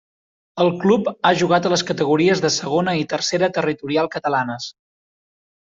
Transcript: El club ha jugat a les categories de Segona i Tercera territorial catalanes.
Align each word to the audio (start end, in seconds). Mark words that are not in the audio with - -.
El 0.63 0.69
club 0.83 1.11
ha 1.13 1.31
jugat 1.41 1.67
a 1.67 1.73
les 1.73 1.83
categories 1.91 2.43
de 2.47 2.51
Segona 2.57 2.97
i 3.03 3.07
Tercera 3.13 3.53
territorial 3.61 4.13
catalanes. 4.19 4.75